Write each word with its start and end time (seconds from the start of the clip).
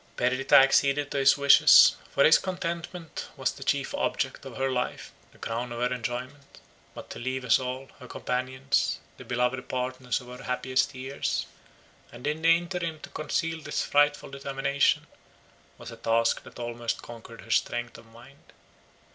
Perdita 0.17 0.55
acceded 0.55 1.11
to 1.11 1.19
his 1.19 1.37
wishes; 1.37 1.95
for 2.09 2.23
his 2.23 2.39
contentment 2.39 3.27
was 3.37 3.51
the 3.51 3.63
chief 3.63 3.93
object 3.93 4.43
of 4.45 4.57
her 4.57 4.71
life, 4.71 5.11
the 5.31 5.37
crown 5.37 5.71
of 5.71 5.79
her 5.79 5.93
enjoyment; 5.93 6.57
but 6.95 7.11
to 7.11 7.19
leave 7.19 7.45
us 7.45 7.59
all, 7.59 7.87
her 7.99 8.07
companions, 8.07 8.99
the 9.17 9.23
beloved 9.23 9.69
partners 9.69 10.19
of 10.19 10.25
her 10.25 10.41
happiest 10.45 10.95
years, 10.95 11.45
and 12.11 12.25
in 12.25 12.41
the 12.41 12.49
interim 12.57 12.99
to 13.01 13.09
conceal 13.09 13.61
this 13.61 13.83
frightful 13.85 14.31
determination, 14.31 15.05
was 15.77 15.91
a 15.91 15.97
task 15.97 16.41
that 16.45 16.57
almost 16.57 17.03
conquered 17.03 17.41
her 17.41 17.51
strength 17.51 17.95
of 17.95 18.07
mind. 18.07 18.53